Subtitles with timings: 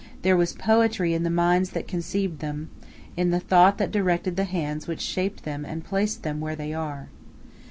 [0.23, 2.71] There was poetry in the minds that conceived them,
[3.15, 6.73] in the thought that directed the hands which shaped them and placed them where they
[6.73, 7.09] are.